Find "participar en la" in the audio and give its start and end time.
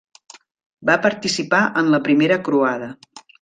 1.03-2.01